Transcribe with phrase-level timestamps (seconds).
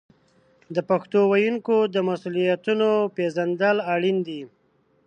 [0.75, 4.41] د پښتو ویونکو د مسوولیتونو پیژندل اړین دي.